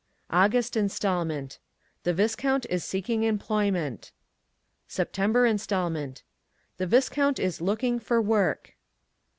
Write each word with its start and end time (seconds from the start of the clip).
AUGUST 0.31 0.75
INSTALMENT 0.75 1.59
The 2.05 2.13
Viscount 2.15 2.65
is 2.71 2.83
seeking 2.83 3.21
employment. 3.21 4.11
SEPTEMBER 4.87 5.45
INSTALMENT 5.45 6.23
The 6.77 6.87
Viscount 6.87 7.37
is 7.37 7.61
looking 7.61 7.99
for 7.99 8.19
work. 8.19 8.73